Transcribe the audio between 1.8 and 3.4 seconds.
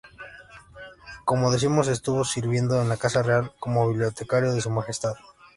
estuvo sirviendo en la Casa